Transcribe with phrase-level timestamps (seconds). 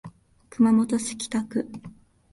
[0.49, 1.67] 熊本市北区